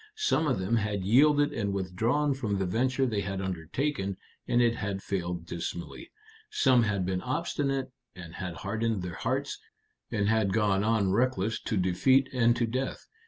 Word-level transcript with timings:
Some 0.17 0.47
of 0.47 0.57
them 0.57 0.77
had 0.77 1.03
yielded 1.05 1.53
and 1.53 1.73
withdrawn 1.73 2.33
from 2.33 2.57
the 2.57 2.65
venture 2.65 3.05
they 3.05 3.21
had 3.21 3.39
undertaken, 3.39 4.17
and 4.47 4.59
it 4.59 4.77
had 4.77 5.03
failed 5.03 5.45
dismally. 5.45 6.09
Some 6.49 6.81
had 6.81 7.05
been 7.05 7.21
obstinate, 7.21 7.91
and 8.15 8.33
had 8.33 8.55
hardened 8.55 9.03
their 9.03 9.13
hearts, 9.13 9.59
and 10.11 10.27
had 10.27 10.53
gone 10.53 10.83
on 10.83 11.11
reckless 11.11 11.59
to 11.59 11.77
defeat 11.77 12.29
and 12.33 12.55
to 12.55 12.65
death. 12.65 13.05